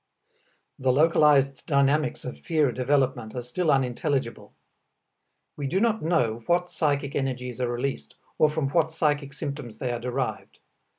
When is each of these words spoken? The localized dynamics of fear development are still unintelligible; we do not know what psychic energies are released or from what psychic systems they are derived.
The 0.79 0.91
localized 0.91 1.63
dynamics 1.67 2.25
of 2.25 2.39
fear 2.39 2.71
development 2.71 3.35
are 3.35 3.43
still 3.43 3.69
unintelligible; 3.69 4.55
we 5.55 5.67
do 5.67 5.79
not 5.79 6.01
know 6.01 6.41
what 6.47 6.71
psychic 6.71 7.13
energies 7.15 7.61
are 7.61 7.71
released 7.71 8.15
or 8.39 8.49
from 8.49 8.69
what 8.69 8.91
psychic 8.91 9.31
systems 9.31 9.77
they 9.77 9.91
are 9.91 9.99
derived. 9.99 10.57